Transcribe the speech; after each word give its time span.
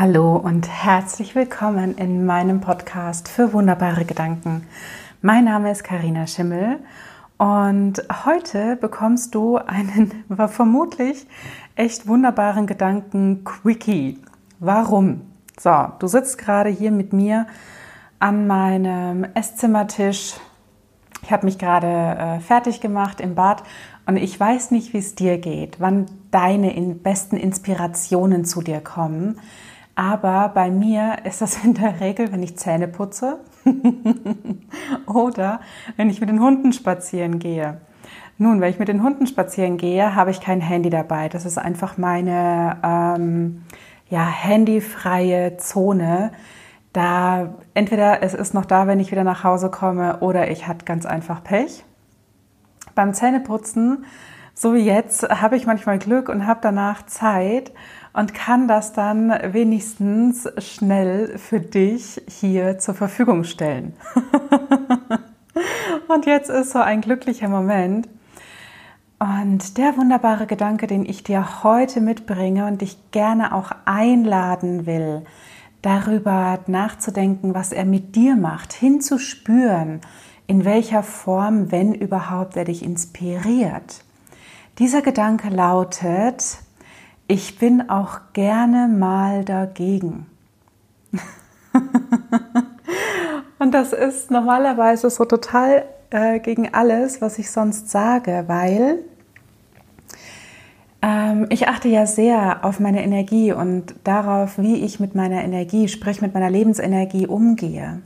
Hallo 0.00 0.36
und 0.36 0.66
herzlich 0.66 1.34
willkommen 1.34 1.98
in 1.98 2.24
meinem 2.24 2.62
Podcast 2.62 3.28
für 3.28 3.52
wunderbare 3.52 4.06
Gedanken. 4.06 4.66
Mein 5.20 5.44
Name 5.44 5.70
ist 5.70 5.84
Karina 5.84 6.26
Schimmel 6.26 6.78
und 7.36 8.02
heute 8.24 8.76
bekommst 8.76 9.34
du 9.34 9.58
einen 9.58 10.24
vermutlich 10.48 11.26
echt 11.76 12.06
wunderbaren 12.06 12.66
Gedanken 12.66 13.44
Quickie. 13.44 14.18
Warum? 14.58 15.20
So, 15.58 15.88
du 15.98 16.06
sitzt 16.06 16.38
gerade 16.38 16.70
hier 16.70 16.92
mit 16.92 17.12
mir 17.12 17.46
an 18.20 18.46
meinem 18.46 19.26
Esszimmertisch. 19.34 20.32
Ich 21.22 21.30
habe 21.30 21.44
mich 21.44 21.58
gerade 21.58 21.86
äh, 21.86 22.40
fertig 22.40 22.80
gemacht 22.80 23.20
im 23.20 23.34
Bad 23.34 23.64
und 24.06 24.16
ich 24.16 24.40
weiß 24.40 24.70
nicht, 24.70 24.94
wie 24.94 24.98
es 24.98 25.14
dir 25.14 25.36
geht, 25.36 25.78
wann 25.78 26.06
deine 26.30 26.74
in 26.74 27.02
besten 27.02 27.36
Inspirationen 27.36 28.46
zu 28.46 28.62
dir 28.62 28.80
kommen. 28.80 29.38
Aber 30.00 30.48
bei 30.54 30.70
mir 30.70 31.18
ist 31.24 31.42
das 31.42 31.62
in 31.62 31.74
der 31.74 32.00
Regel, 32.00 32.32
wenn 32.32 32.42
ich 32.42 32.56
Zähne 32.56 32.88
putze 32.88 33.38
oder 35.06 35.60
wenn 35.98 36.08
ich 36.08 36.20
mit 36.20 36.30
den 36.30 36.40
Hunden 36.40 36.72
spazieren 36.72 37.38
gehe. 37.38 37.82
Nun, 38.38 38.62
wenn 38.62 38.70
ich 38.70 38.78
mit 38.78 38.88
den 38.88 39.02
Hunden 39.02 39.26
spazieren 39.26 39.76
gehe, 39.76 40.14
habe 40.14 40.30
ich 40.30 40.40
kein 40.40 40.62
Handy 40.62 40.88
dabei. 40.88 41.28
Das 41.28 41.44
ist 41.44 41.58
einfach 41.58 41.98
meine 41.98 42.78
ähm, 42.82 43.64
ja, 44.08 44.24
handyfreie 44.24 45.58
Zone. 45.58 46.32
Da 46.94 47.56
entweder 47.74 48.22
es 48.22 48.32
ist 48.32 48.54
noch 48.54 48.64
da, 48.64 48.86
wenn 48.86 49.00
ich 49.00 49.10
wieder 49.10 49.22
nach 49.22 49.44
Hause 49.44 49.70
komme, 49.70 50.20
oder 50.20 50.50
ich 50.50 50.66
hatte 50.66 50.86
ganz 50.86 51.04
einfach 51.04 51.44
Pech. 51.44 51.84
Beim 52.94 53.12
Zähneputzen, 53.12 54.06
so 54.60 54.74
wie 54.74 54.80
jetzt, 54.80 55.22
habe 55.22 55.56
ich 55.56 55.64
manchmal 55.64 55.98
Glück 55.98 56.28
und 56.28 56.46
habe 56.46 56.60
danach 56.62 57.06
Zeit 57.06 57.72
und 58.12 58.34
kann 58.34 58.68
das 58.68 58.92
dann 58.92 59.32
wenigstens 59.54 60.46
schnell 60.58 61.38
für 61.38 61.60
dich 61.60 62.20
hier 62.28 62.78
zur 62.78 62.94
Verfügung 62.94 63.44
stellen. 63.44 63.94
und 66.08 66.26
jetzt 66.26 66.50
ist 66.50 66.72
so 66.72 66.78
ein 66.78 67.00
glücklicher 67.00 67.48
Moment. 67.48 68.06
Und 69.18 69.78
der 69.78 69.96
wunderbare 69.96 70.46
Gedanke, 70.46 70.86
den 70.86 71.06
ich 71.06 71.22
dir 71.24 71.64
heute 71.64 72.02
mitbringe 72.02 72.66
und 72.66 72.82
dich 72.82 72.98
gerne 73.12 73.54
auch 73.54 73.70
einladen 73.86 74.84
will, 74.84 75.22
darüber 75.80 76.58
nachzudenken, 76.66 77.54
was 77.54 77.72
er 77.72 77.86
mit 77.86 78.14
dir 78.14 78.36
macht, 78.36 78.74
hinzuspüren, 78.74 80.02
in 80.46 80.66
welcher 80.66 81.02
Form, 81.02 81.72
wenn 81.72 81.94
überhaupt, 81.94 82.58
er 82.58 82.66
dich 82.66 82.84
inspiriert. 82.84 84.04
Dieser 84.80 85.02
Gedanke 85.02 85.50
lautet, 85.50 86.56
ich 87.28 87.58
bin 87.58 87.90
auch 87.90 88.18
gerne 88.32 88.88
mal 88.88 89.44
dagegen. 89.44 90.24
Und 93.58 93.74
das 93.74 93.92
ist 93.92 94.30
normalerweise 94.30 95.10
so 95.10 95.26
total 95.26 95.84
äh, 96.08 96.40
gegen 96.40 96.72
alles, 96.72 97.20
was 97.20 97.38
ich 97.38 97.50
sonst 97.50 97.90
sage, 97.90 98.44
weil 98.46 99.04
ähm, 101.02 101.46
ich 101.50 101.68
achte 101.68 101.88
ja 101.88 102.06
sehr 102.06 102.64
auf 102.64 102.80
meine 102.80 103.04
Energie 103.04 103.52
und 103.52 103.94
darauf, 104.04 104.56
wie 104.56 104.76
ich 104.76 104.98
mit 104.98 105.14
meiner 105.14 105.44
Energie, 105.44 105.88
sprich 105.88 106.22
mit 106.22 106.32
meiner 106.32 106.48
Lebensenergie 106.48 107.26
umgehe. 107.26 108.00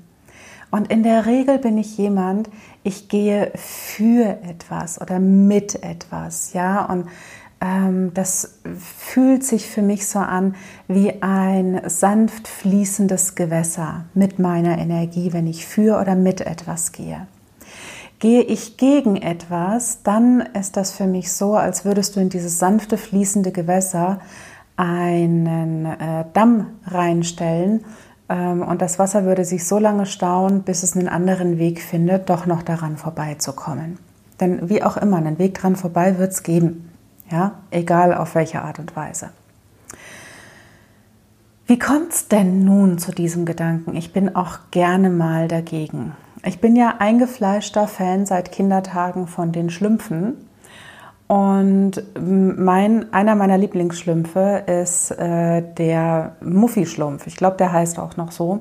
Und 0.74 0.90
in 0.90 1.04
der 1.04 1.26
Regel 1.26 1.58
bin 1.58 1.78
ich 1.78 1.96
jemand, 1.98 2.50
ich 2.82 3.08
gehe 3.08 3.52
für 3.54 4.38
etwas 4.42 5.00
oder 5.00 5.20
mit 5.20 5.84
etwas, 5.84 6.52
ja, 6.52 6.84
und 6.86 7.06
ähm, 7.60 8.10
das 8.12 8.58
fühlt 8.98 9.44
sich 9.44 9.68
für 9.68 9.82
mich 9.82 10.08
so 10.08 10.18
an 10.18 10.56
wie 10.88 11.22
ein 11.22 11.80
sanft 11.86 12.48
fließendes 12.48 13.36
Gewässer 13.36 14.06
mit 14.14 14.40
meiner 14.40 14.76
Energie, 14.76 15.32
wenn 15.32 15.46
ich 15.46 15.64
für 15.64 16.00
oder 16.00 16.16
mit 16.16 16.40
etwas 16.40 16.90
gehe. 16.90 17.28
Gehe 18.18 18.42
ich 18.42 18.76
gegen 18.76 19.14
etwas, 19.14 20.02
dann 20.02 20.40
ist 20.40 20.76
das 20.76 20.90
für 20.90 21.06
mich 21.06 21.32
so, 21.32 21.54
als 21.54 21.84
würdest 21.84 22.16
du 22.16 22.20
in 22.20 22.30
dieses 22.30 22.58
sanfte 22.58 22.98
fließende 22.98 23.52
Gewässer 23.52 24.18
einen 24.76 25.86
äh, 25.86 26.24
Damm 26.32 26.66
reinstellen 26.84 27.84
und 28.28 28.78
das 28.80 28.98
Wasser 28.98 29.24
würde 29.24 29.44
sich 29.44 29.66
so 29.66 29.78
lange 29.78 30.06
stauen, 30.06 30.62
bis 30.62 30.82
es 30.82 30.96
einen 30.96 31.08
anderen 31.08 31.58
Weg 31.58 31.82
findet, 31.82 32.30
doch 32.30 32.46
noch 32.46 32.62
daran 32.62 32.96
vorbeizukommen. 32.96 33.98
Denn 34.40 34.68
wie 34.68 34.82
auch 34.82 34.96
immer, 34.96 35.18
einen 35.18 35.38
Weg 35.38 35.54
dran 35.54 35.76
vorbei 35.76 36.18
wird 36.18 36.32
es 36.32 36.42
geben. 36.42 36.90
Ja, 37.30 37.52
egal 37.70 38.14
auf 38.14 38.34
welche 38.34 38.62
Art 38.62 38.78
und 38.78 38.96
Weise. 38.96 39.30
Wie 41.66 41.78
kommt 41.78 42.12
es 42.12 42.28
denn 42.28 42.64
nun 42.64 42.98
zu 42.98 43.12
diesem 43.12 43.46
Gedanken? 43.46 43.96
Ich 43.96 44.12
bin 44.12 44.36
auch 44.36 44.58
gerne 44.70 45.08
mal 45.08 45.48
dagegen. 45.48 46.12
Ich 46.44 46.60
bin 46.60 46.76
ja 46.76 46.96
eingefleischter 46.98 47.88
Fan 47.88 48.26
seit 48.26 48.52
Kindertagen 48.52 49.26
von 49.26 49.52
den 49.52 49.70
Schlümpfen. 49.70 50.34
Und 51.26 52.02
mein, 52.18 53.12
einer 53.12 53.34
meiner 53.34 53.56
Lieblingsschlümpfe 53.56 54.64
ist 54.66 55.10
äh, 55.12 55.62
der 55.74 56.36
Muffi-Schlumpf. 56.42 57.26
Ich 57.26 57.36
glaube, 57.36 57.56
der 57.56 57.72
heißt 57.72 57.98
auch 57.98 58.16
noch 58.16 58.30
so. 58.30 58.60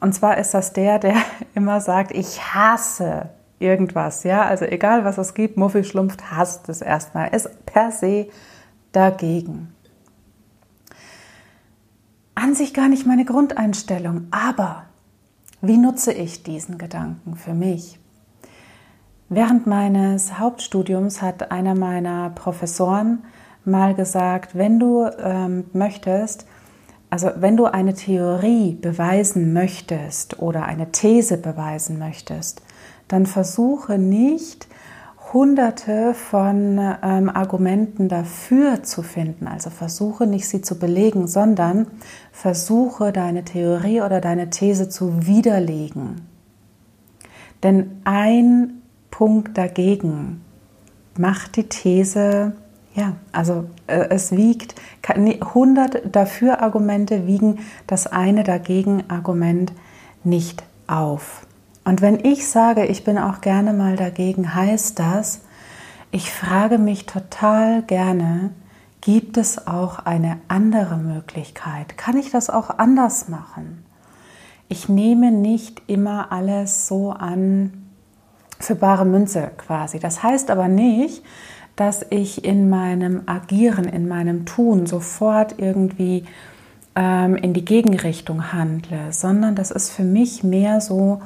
Und 0.00 0.14
zwar 0.14 0.38
ist 0.38 0.54
das 0.54 0.72
der, 0.72 0.98
der 0.98 1.14
immer 1.54 1.80
sagt, 1.80 2.12
ich 2.12 2.40
hasse 2.54 3.28
irgendwas, 3.62 4.24
ja, 4.24 4.42
also 4.44 4.64
egal 4.64 5.04
was 5.04 5.18
es 5.18 5.34
gibt, 5.34 5.56
Muffel 5.56 5.84
schlumpft, 5.84 6.32
hasst 6.32 6.68
es 6.68 6.82
erstmal, 6.82 7.28
ist 7.28 7.64
per 7.64 7.92
se 7.92 8.28
dagegen. 8.90 9.72
An 12.34 12.54
sich 12.54 12.74
gar 12.74 12.88
nicht 12.88 13.06
meine 13.06 13.24
Grundeinstellung, 13.24 14.26
aber 14.32 14.84
wie 15.60 15.76
nutze 15.76 16.12
ich 16.12 16.42
diesen 16.42 16.76
Gedanken 16.76 17.36
für 17.36 17.54
mich? 17.54 18.00
Während 19.34 19.66
meines 19.66 20.38
Hauptstudiums 20.38 21.22
hat 21.22 21.52
einer 21.52 21.74
meiner 21.74 22.28
Professoren 22.28 23.24
mal 23.64 23.94
gesagt, 23.94 24.54
wenn 24.54 24.78
du 24.78 25.06
ähm, 25.06 25.64
möchtest, 25.72 26.44
also 27.08 27.30
wenn 27.36 27.56
du 27.56 27.64
eine 27.64 27.94
Theorie 27.94 28.74
beweisen 28.74 29.54
möchtest 29.54 30.38
oder 30.38 30.66
eine 30.66 30.92
These 30.92 31.38
beweisen 31.38 31.98
möchtest, 31.98 32.60
dann 33.08 33.24
versuche 33.24 33.96
nicht 33.96 34.68
hunderte 35.32 36.12
von 36.12 36.78
ähm, 37.02 37.30
Argumenten 37.30 38.10
dafür 38.10 38.82
zu 38.82 39.02
finden. 39.02 39.46
Also 39.46 39.70
versuche 39.70 40.26
nicht 40.26 40.46
sie 40.46 40.60
zu 40.60 40.78
belegen, 40.78 41.26
sondern 41.26 41.86
versuche 42.32 43.12
deine 43.12 43.46
Theorie 43.46 44.02
oder 44.02 44.20
deine 44.20 44.50
These 44.50 44.90
zu 44.90 45.26
widerlegen. 45.26 46.20
Denn 47.62 48.02
ein 48.04 48.81
Punkt 49.12 49.56
dagegen 49.56 50.40
macht 51.16 51.56
die 51.56 51.68
These, 51.68 52.54
ja, 52.94 53.12
also 53.30 53.66
äh, 53.86 54.08
es 54.10 54.32
wiegt, 54.32 54.74
100 55.06 56.14
dafür 56.14 56.60
Argumente 56.60 57.28
wiegen 57.28 57.60
das 57.86 58.08
eine 58.08 58.42
dagegen 58.42 59.04
Argument 59.08 59.72
nicht 60.24 60.64
auf. 60.88 61.46
Und 61.84 62.00
wenn 62.00 62.24
ich 62.24 62.48
sage, 62.48 62.86
ich 62.86 63.04
bin 63.04 63.18
auch 63.18 63.40
gerne 63.40 63.72
mal 63.72 63.96
dagegen, 63.96 64.54
heißt 64.54 64.98
das, 64.98 65.42
ich 66.10 66.32
frage 66.32 66.78
mich 66.78 67.06
total 67.06 67.82
gerne, 67.82 68.50
gibt 69.00 69.36
es 69.36 69.66
auch 69.66 69.98
eine 69.98 70.38
andere 70.48 70.96
Möglichkeit? 70.96 71.98
Kann 71.98 72.16
ich 72.16 72.30
das 72.30 72.50
auch 72.50 72.78
anders 72.78 73.28
machen? 73.28 73.84
Ich 74.68 74.88
nehme 74.88 75.32
nicht 75.32 75.82
immer 75.86 76.32
alles 76.32 76.86
so 76.86 77.10
an 77.10 77.81
für 78.64 78.74
bare 78.74 79.04
Münze 79.04 79.50
quasi. 79.56 79.98
Das 79.98 80.22
heißt 80.22 80.50
aber 80.50 80.68
nicht, 80.68 81.22
dass 81.76 82.04
ich 82.10 82.44
in 82.44 82.68
meinem 82.68 83.22
Agieren, 83.26 83.84
in 83.84 84.08
meinem 84.08 84.44
Tun 84.44 84.86
sofort 84.86 85.54
irgendwie 85.58 86.24
ähm, 86.94 87.36
in 87.36 87.54
die 87.54 87.64
Gegenrichtung 87.64 88.52
handle, 88.52 89.12
sondern 89.12 89.54
das 89.54 89.70
ist 89.70 89.90
für 89.90 90.04
mich 90.04 90.44
mehr 90.44 90.80
so, 90.80 91.20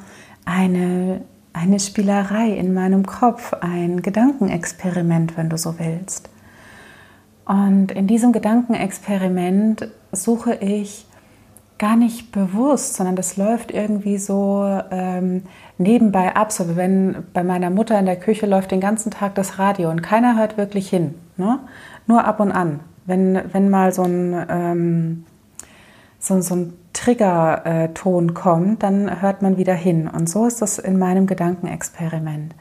eine, 0.47 1.21
eine 1.53 1.81
Spielerei 1.81 2.53
in 2.53 2.73
meinem 2.73 3.05
Kopf, 3.05 3.53
ein 3.61 4.01
Gedankenexperiment, 4.01 5.37
wenn 5.37 5.51
du 5.51 5.59
so 5.59 5.79
willst. 5.79 6.31
Und 7.45 7.93
in 7.93 8.07
diesem 8.07 8.33
Gedankenexperiment 8.33 9.89
suche 10.13 10.55
ich 10.55 11.07
gar 11.79 11.97
nicht 11.97 12.33
bewusst, 12.33 12.95
sondern 12.95 13.17
das 13.17 13.37
läuft 13.37 13.71
irgendwie 13.71 14.19
so 14.19 14.65
ähm, 14.91 15.43
nebenbei 15.79 16.35
ab. 16.35 16.53
So 16.53 16.69
wie 16.69 16.77
wenn 16.77 17.25
bei 17.33 17.45
meiner 17.45 17.71
Mutter 17.71 17.99
in 17.99 18.07
der 18.07 18.17
Küche 18.17 18.47
läuft 18.47 18.71
den 18.71 18.81
ganzen 18.81 19.11
Tag 19.11 19.35
das 19.35 19.59
Radio 19.59 19.91
und 19.91 20.03
keiner 20.03 20.39
hört 20.39 20.57
wirklich 20.57 20.89
hin. 20.89 21.15
Ne? 21.37 21.59
Nur 22.07 22.25
ab 22.25 22.41
und 22.41 22.53
an. 22.53 22.81
Wenn, 23.05 23.41
wenn 23.53 23.69
mal 23.69 23.93
so 23.93 24.03
ein, 24.03 24.47
ähm, 24.49 25.25
so, 26.19 26.41
so 26.41 26.57
ein 26.57 26.73
Triggerton 26.93 28.35
kommt, 28.35 28.83
dann 28.83 29.21
hört 29.21 29.43
man 29.43 29.59
wieder 29.59 29.75
hin. 29.75 30.09
Und 30.09 30.29
so 30.29 30.47
ist 30.47 30.63
das 30.63 30.79
in 30.79 30.99
meinem 30.99 31.27
Gedankenexperiment. 31.27 32.55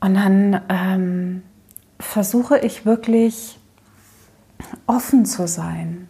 Und 0.00 0.14
dann 0.14 0.60
ähm, 0.68 1.42
versuche 2.00 2.58
ich 2.58 2.86
wirklich 2.86 3.58
offen 4.86 5.26
zu 5.26 5.46
sein, 5.46 6.08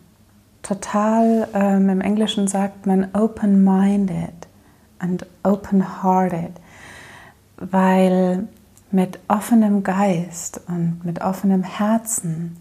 total, 0.66 1.48
ähm, 1.54 1.88
im 1.88 2.00
Englischen 2.00 2.48
sagt 2.48 2.86
man 2.86 3.08
open-minded 3.12 4.48
und 5.00 5.26
open-hearted, 5.42 6.52
weil 7.56 8.48
mit 8.90 9.18
offenem 9.28 9.82
Geist 9.82 10.60
und 10.68 11.04
mit 11.04 11.20
offenem 11.20 11.62
Herzen 11.62 12.56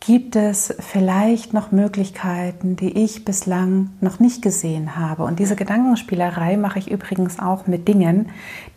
gibt 0.00 0.36
es 0.36 0.74
vielleicht 0.78 1.52
noch 1.52 1.72
Möglichkeiten, 1.72 2.76
die 2.76 2.96
ich 3.04 3.24
bislang 3.24 3.90
noch 4.00 4.20
nicht 4.20 4.40
gesehen 4.40 4.96
habe. 4.96 5.24
Und 5.24 5.38
diese 5.38 5.56
Gedankenspielerei 5.56 6.56
mache 6.56 6.78
ich 6.78 6.90
übrigens 6.90 7.38
auch 7.40 7.66
mit 7.66 7.88
Dingen, 7.88 8.28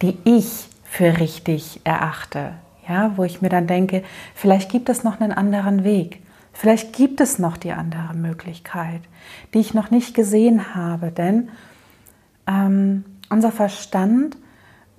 die 0.02 0.18
ich 0.24 0.70
für 0.84 1.20
richtig 1.20 1.82
erachte. 1.84 2.54
Ja, 2.88 3.12
wo 3.16 3.24
ich 3.24 3.42
mir 3.42 3.50
dann 3.50 3.68
denke, 3.68 4.04
vielleicht 4.34 4.72
gibt 4.72 4.90
es 4.90 5.04
noch 5.04 5.22
einen 5.22 5.32
anderen 5.32 5.84
Weg. 5.84 6.22
Vielleicht 6.54 6.94
gibt 6.94 7.22
es 7.22 7.40
noch 7.40 7.58
die 7.58 7.72
andere 7.72 8.14
Möglichkeit, 8.16 9.02
die 9.54 9.60
ich 9.60 9.74
noch 9.74 9.92
nicht 9.92 10.14
gesehen 10.14 10.76
habe. 10.76 11.12
Denn 11.12 11.50
ähm, 12.48 13.06
unser 13.30 13.52
Verstand 13.52 14.38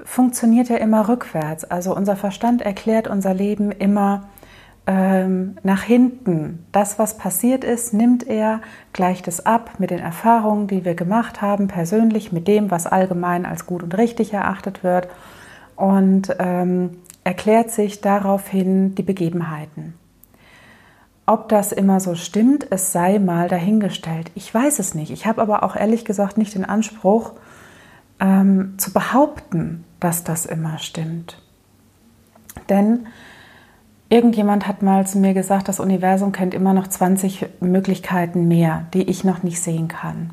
funktioniert 0.04 0.68
ja 0.68 0.76
immer 0.76 1.08
rückwärts. 1.08 1.64
Also 1.64 1.94
unser 1.94 2.16
Verstand 2.16 2.62
erklärt 2.62 3.08
unser 3.08 3.34
Leben 3.34 3.70
immer 3.72 4.28
ähm, 4.86 5.56
nach 5.62 5.82
hinten. 5.82 6.64
Das, 6.72 6.98
was 6.98 7.18
passiert 7.18 7.64
ist, 7.64 7.92
nimmt 7.92 8.26
er, 8.26 8.60
gleicht 8.92 9.28
es 9.28 9.44
ab 9.44 9.72
mit 9.78 9.90
den 9.90 9.98
Erfahrungen, 9.98 10.66
die 10.66 10.84
wir 10.84 10.94
gemacht 10.94 11.42
haben, 11.42 11.68
persönlich 11.68 12.32
mit 12.32 12.48
dem, 12.48 12.70
was 12.70 12.86
allgemein 12.86 13.46
als 13.46 13.66
gut 13.66 13.82
und 13.82 13.96
richtig 13.96 14.32
erachtet 14.32 14.82
wird 14.82 15.08
und 15.76 16.34
ähm, 16.38 16.98
erklärt 17.24 17.70
sich 17.70 18.00
daraufhin 18.00 18.94
die 18.94 19.02
Begebenheiten. 19.02 19.94
Ob 21.30 21.48
das 21.48 21.70
immer 21.70 22.00
so 22.00 22.16
stimmt, 22.16 22.66
es 22.72 22.90
sei 22.90 23.20
mal 23.20 23.46
dahingestellt. 23.48 24.32
Ich 24.34 24.52
weiß 24.52 24.80
es 24.80 24.96
nicht. 24.96 25.12
Ich 25.12 25.26
habe 25.26 25.40
aber 25.40 25.62
auch 25.62 25.76
ehrlich 25.76 26.04
gesagt 26.04 26.36
nicht 26.36 26.56
den 26.56 26.64
Anspruch 26.64 27.34
ähm, 28.18 28.74
zu 28.78 28.92
behaupten, 28.92 29.84
dass 30.00 30.24
das 30.24 30.44
immer 30.44 30.78
stimmt. 30.78 31.40
Denn 32.68 33.06
irgendjemand 34.08 34.66
hat 34.66 34.82
mal 34.82 35.06
zu 35.06 35.18
mir 35.18 35.32
gesagt, 35.32 35.68
das 35.68 35.78
Universum 35.78 36.32
kennt 36.32 36.52
immer 36.52 36.74
noch 36.74 36.88
20 36.88 37.46
Möglichkeiten 37.60 38.48
mehr, 38.48 38.86
die 38.92 39.08
ich 39.08 39.22
noch 39.22 39.44
nicht 39.44 39.62
sehen 39.62 39.86
kann. 39.86 40.30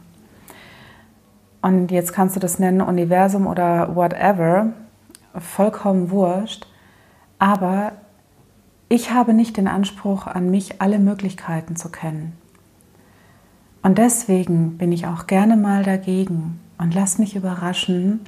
Und 1.62 1.92
jetzt 1.92 2.12
kannst 2.12 2.36
du 2.36 2.40
das 2.40 2.58
nennen 2.58 2.82
Universum 2.82 3.46
oder 3.46 3.96
whatever, 3.96 4.74
vollkommen 5.36 6.10
wurscht. 6.10 6.66
Aber 7.38 7.92
ich 8.90 9.12
habe 9.12 9.34
nicht 9.34 9.58
den 9.58 9.68
Anspruch 9.68 10.28
an 10.28 10.50
mich, 10.50 10.82
alle 10.82 11.00
Möglichkeiten 11.00 11.76
zu 11.76 11.90
kennen. 11.90 12.34
Und 13.84 13.98
deswegen 13.98 14.78
bin 14.78 14.92
ich 14.92 15.08
auch 15.08 15.28
gerne 15.28 15.58
mal 15.58 15.84
dagegen 15.84 16.60
und 16.78 16.94
lass 16.94 17.20
mich 17.20 17.36
überraschen, 17.36 18.22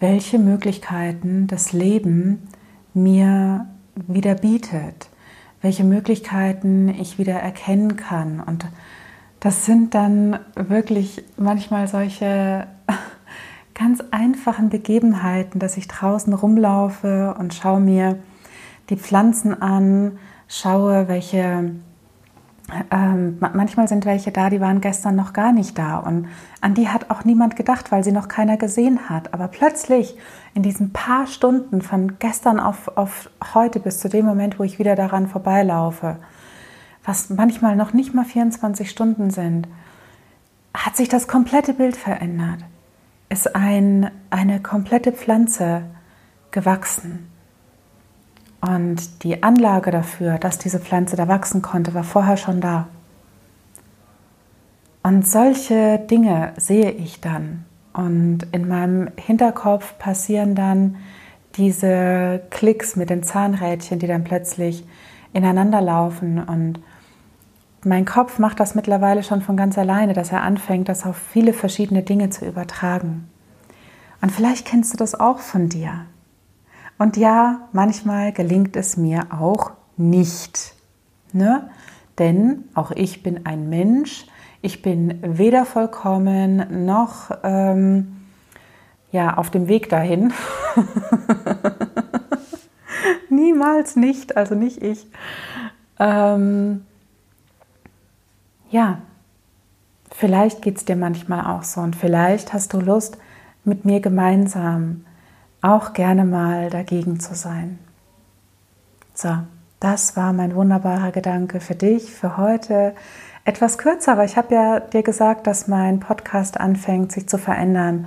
welche 0.00 0.38
Möglichkeiten 0.38 1.46
das 1.46 1.72
Leben 1.72 2.48
mir 2.94 3.66
wieder 3.94 4.34
bietet, 4.34 5.08
welche 5.60 5.84
Möglichkeiten 5.84 6.88
ich 6.88 7.18
wieder 7.18 7.34
erkennen 7.34 7.96
kann. 7.96 8.40
Und 8.40 8.66
das 9.40 9.66
sind 9.66 9.94
dann 9.94 10.38
wirklich 10.56 11.24
manchmal 11.36 11.86
solche 11.86 12.66
ganz 13.74 14.02
einfachen 14.10 14.70
Begebenheiten, 14.70 15.58
dass 15.58 15.76
ich 15.76 15.88
draußen 15.88 16.32
rumlaufe 16.32 17.34
und 17.38 17.54
schaue 17.54 17.80
mir 17.80 18.18
die 18.90 18.96
Pflanzen 18.96 19.60
an, 19.60 20.18
schaue, 20.48 21.08
welche, 21.08 21.72
ähm, 22.90 23.38
manchmal 23.38 23.88
sind 23.88 24.04
welche 24.04 24.32
da, 24.32 24.50
die 24.50 24.60
waren 24.60 24.80
gestern 24.80 25.16
noch 25.16 25.32
gar 25.32 25.52
nicht 25.52 25.78
da 25.78 25.98
und 25.98 26.28
an 26.60 26.74
die 26.74 26.88
hat 26.88 27.10
auch 27.10 27.24
niemand 27.24 27.56
gedacht, 27.56 27.90
weil 27.90 28.04
sie 28.04 28.12
noch 28.12 28.28
keiner 28.28 28.56
gesehen 28.56 29.08
hat. 29.08 29.34
Aber 29.34 29.48
plötzlich 29.48 30.16
in 30.54 30.62
diesen 30.62 30.92
paar 30.92 31.26
Stunden 31.26 31.82
von 31.82 32.18
gestern 32.18 32.60
auf, 32.60 32.96
auf 32.96 33.30
heute 33.54 33.80
bis 33.80 33.98
zu 33.98 34.08
dem 34.08 34.26
Moment, 34.26 34.58
wo 34.58 34.64
ich 34.64 34.78
wieder 34.78 34.96
daran 34.96 35.28
vorbeilaufe, 35.28 36.16
was 37.04 37.30
manchmal 37.30 37.76
noch 37.76 37.92
nicht 37.92 38.14
mal 38.14 38.24
24 38.24 38.88
Stunden 38.88 39.30
sind, 39.30 39.66
hat 40.74 40.96
sich 40.96 41.08
das 41.08 41.28
komplette 41.28 41.74
Bild 41.74 41.96
verändert. 41.96 42.60
Ist 43.28 43.56
ein, 43.56 44.10
eine 44.30 44.60
komplette 44.60 45.12
Pflanze 45.12 45.82
gewachsen. 46.50 47.31
Und 48.62 49.24
die 49.24 49.42
Anlage 49.42 49.90
dafür, 49.90 50.38
dass 50.38 50.56
diese 50.56 50.78
Pflanze 50.78 51.16
da 51.16 51.26
wachsen 51.26 51.62
konnte, 51.62 51.94
war 51.94 52.04
vorher 52.04 52.36
schon 52.36 52.60
da. 52.60 52.86
Und 55.02 55.26
solche 55.26 55.98
Dinge 55.98 56.52
sehe 56.56 56.92
ich 56.92 57.20
dann. 57.20 57.64
Und 57.92 58.46
in 58.52 58.68
meinem 58.68 59.10
Hinterkopf 59.16 59.98
passieren 59.98 60.54
dann 60.54 60.96
diese 61.56 62.40
Klicks 62.50 62.94
mit 62.94 63.10
den 63.10 63.24
Zahnrädchen, 63.24 63.98
die 63.98 64.06
dann 64.06 64.22
plötzlich 64.22 64.86
ineinander 65.32 65.80
laufen. 65.80 66.38
Und 66.38 66.78
mein 67.84 68.04
Kopf 68.04 68.38
macht 68.38 68.60
das 68.60 68.76
mittlerweile 68.76 69.24
schon 69.24 69.42
von 69.42 69.56
ganz 69.56 69.76
alleine, 69.76 70.12
dass 70.12 70.30
er 70.30 70.42
anfängt, 70.42 70.88
das 70.88 71.04
auf 71.04 71.16
viele 71.16 71.52
verschiedene 71.52 72.04
Dinge 72.04 72.30
zu 72.30 72.46
übertragen. 72.46 73.28
Und 74.20 74.30
vielleicht 74.30 74.66
kennst 74.66 74.92
du 74.92 74.96
das 74.96 75.18
auch 75.18 75.40
von 75.40 75.68
dir. 75.68 76.06
Und 76.98 77.16
ja, 77.16 77.68
manchmal 77.72 78.32
gelingt 78.32 78.76
es 78.76 78.96
mir 78.96 79.26
auch 79.30 79.72
nicht. 79.96 80.74
Ne? 81.32 81.70
Denn 82.18 82.64
auch 82.74 82.90
ich 82.92 83.22
bin 83.22 83.46
ein 83.46 83.68
Mensch. 83.68 84.26
Ich 84.60 84.82
bin 84.82 85.18
weder 85.22 85.64
vollkommen 85.64 86.86
noch 86.86 87.30
ähm, 87.42 88.16
ja, 89.10 89.36
auf 89.36 89.50
dem 89.50 89.68
Weg 89.68 89.88
dahin. 89.88 90.32
Niemals 93.28 93.96
nicht, 93.96 94.36
also 94.36 94.54
nicht 94.54 94.82
ich. 94.82 95.06
Ähm, 95.98 96.84
ja, 98.70 98.98
vielleicht 100.10 100.62
geht 100.62 100.78
es 100.78 100.84
dir 100.84 100.96
manchmal 100.96 101.46
auch 101.46 101.62
so 101.62 101.80
und 101.80 101.96
vielleicht 101.96 102.52
hast 102.52 102.72
du 102.72 102.80
Lust, 102.80 103.18
mit 103.64 103.84
mir 103.84 104.00
gemeinsam 104.00 105.04
auch 105.62 105.92
gerne 105.92 106.24
mal 106.24 106.68
dagegen 106.68 107.20
zu 107.20 107.34
sein. 107.34 107.78
So, 109.14 109.38
das 109.80 110.16
war 110.16 110.32
mein 110.32 110.54
wunderbarer 110.54 111.12
Gedanke 111.12 111.60
für 111.60 111.74
dich, 111.74 112.12
für 112.12 112.36
heute. 112.36 112.94
Etwas 113.44 113.78
kürzer, 113.78 114.12
aber 114.12 114.24
ich 114.24 114.36
habe 114.36 114.54
ja 114.54 114.80
dir 114.80 115.02
gesagt, 115.02 115.46
dass 115.46 115.68
mein 115.68 116.00
Podcast 116.00 116.60
anfängt, 116.60 117.12
sich 117.12 117.28
zu 117.28 117.38
verändern. 117.38 118.06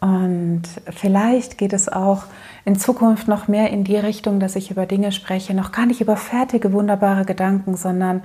Und 0.00 0.62
vielleicht 0.90 1.58
geht 1.58 1.72
es 1.72 1.88
auch 1.88 2.24
in 2.64 2.78
Zukunft 2.78 3.26
noch 3.28 3.48
mehr 3.48 3.70
in 3.70 3.84
die 3.84 3.96
Richtung, 3.96 4.38
dass 4.40 4.56
ich 4.56 4.70
über 4.70 4.86
Dinge 4.86 5.12
spreche, 5.12 5.54
noch 5.54 5.72
gar 5.72 5.86
nicht 5.86 6.00
über 6.00 6.16
fertige, 6.16 6.72
wunderbare 6.72 7.24
Gedanken, 7.24 7.76
sondern 7.76 8.22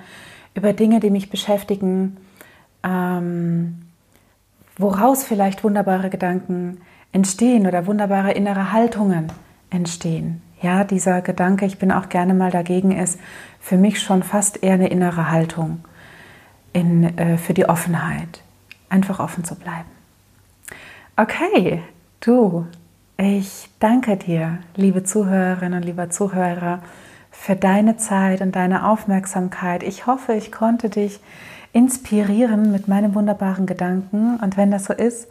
über 0.53 0.74
Dinge, 0.74 1.00
die 1.00 1.10
mich 1.10 1.29
beschäftigen, 1.29 2.17
ähm, 2.84 3.84
woraus 4.77 5.24
vielleicht 5.24 5.63
wunderbare 5.63 6.10
Gedanken 6.10 6.82
entstehen 7.13 7.65
oder 7.67 7.88
wunderbare 7.88 8.34
innere 8.34 8.74
Haltungen 8.74 9.32
entstehen. 9.70 10.41
Ja, 10.62 10.84
dieser 10.84 11.22
Gedanke, 11.22 11.65
ich 11.65 11.77
bin 11.77 11.91
auch 11.91 12.10
gerne 12.10 12.34
mal 12.34 12.51
dagegen, 12.51 12.91
ist 12.91 13.20
für 13.60 13.77
mich 13.77 14.01
schon 14.01 14.24
fast 14.24 14.63
eher 14.63 14.74
eine 14.74 14.89
innere 14.89 15.32
Haltung 15.32 15.84
in, 16.74 17.17
äh, 17.17 17.38
für 17.38 17.53
die 17.53 17.67
Offenheit. 17.67 18.41
Einfach 18.89 19.20
offen 19.20 19.43
zu 19.43 19.55
bleiben. 19.55 19.89
Okay, 21.15 21.82
du, 22.20 22.65
ich 23.17 23.70
danke 23.79 24.17
dir, 24.17 24.60
liebe 24.75 25.03
Zuhörerinnen 25.03 25.79
und 25.79 25.86
lieber 25.86 26.10
Zuhörer, 26.10 26.79
für 27.29 27.55
deine 27.55 27.98
Zeit 27.98 28.41
und 28.41 28.55
deine 28.55 28.88
Aufmerksamkeit. 28.88 29.84
Ich 29.84 30.08
hoffe, 30.08 30.34
ich 30.34 30.51
konnte 30.51 30.89
dich 30.89 31.20
inspirieren 31.74 32.72
mit 32.72 32.88
meinen 32.88 33.15
wunderbaren 33.15 33.65
Gedanken. 33.65 34.38
Und 34.38 34.55
wenn 34.55 34.72
das 34.72 34.86
so 34.86 34.93
ist, 34.93 35.27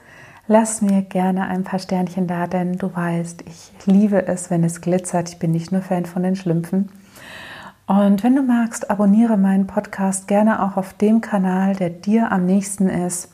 Lass 0.49 0.83
mir 0.83 1.03
gerne 1.03 1.47
ein 1.47 1.63
paar 1.63 1.79
Sternchen 1.79 2.27
da, 2.27 2.47
denn 2.47 2.77
du 2.77 2.95
weißt, 2.95 3.45
ich 3.47 3.87
liebe 3.87 4.27
es, 4.27 4.51
wenn 4.51 4.65
es 4.65 4.81
glitzert. 4.81 5.29
Ich 5.29 5.39
bin 5.39 5.53
nicht 5.53 5.71
nur 5.71 5.83
Fan 5.83 6.05
von 6.05 6.25
den 6.25 6.35
Schlümpfen. 6.35 6.91
Und 7.87 8.25
wenn 8.25 8.35
du 8.35 8.43
magst, 8.43 8.91
abonniere 8.91 9.37
meinen 9.37 9.67
Podcast 9.67 10.27
gerne 10.27 10.63
auch 10.63 10.77
auf 10.77 10.95
dem 10.95 11.21
Kanal, 11.21 11.77
der 11.77 11.91
dir 11.91 12.33
am 12.33 12.45
nächsten 12.45 12.89
ist. 12.89 13.31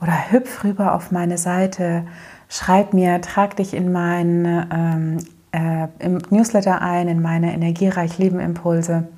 Oder 0.00 0.32
hüpf 0.32 0.64
rüber 0.64 0.94
auf 0.94 1.12
meine 1.12 1.38
Seite, 1.38 2.04
schreib 2.48 2.94
mir, 2.94 3.20
trag 3.20 3.56
dich 3.56 3.74
in 3.74 3.92
meinen 3.92 4.66
ähm, 4.72 5.18
äh, 5.52 5.88
im 5.98 6.18
Newsletter 6.30 6.80
ein, 6.80 7.08
in 7.08 7.22
meine 7.22 7.52
Energiereich 7.52 8.18
Leben 8.18 8.40
Impulse. 8.40 9.08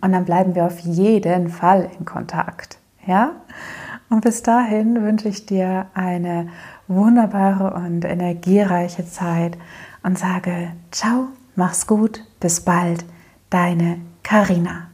Und 0.00 0.12
dann 0.12 0.24
bleiben 0.24 0.54
wir 0.54 0.66
auf 0.66 0.80
jeden 0.80 1.48
Fall 1.48 1.88
in 1.98 2.04
Kontakt. 2.04 2.78
Ja? 3.06 3.32
Und 4.14 4.20
bis 4.20 4.44
dahin 4.44 5.02
wünsche 5.02 5.28
ich 5.28 5.44
dir 5.44 5.86
eine 5.92 6.46
wunderbare 6.86 7.74
und 7.74 8.04
energiereiche 8.04 9.04
Zeit 9.04 9.58
und 10.04 10.16
sage 10.16 10.70
ciao, 10.92 11.30
mach's 11.56 11.88
gut, 11.88 12.22
bis 12.38 12.60
bald, 12.60 13.04
deine 13.50 13.98
Karina. 14.22 14.93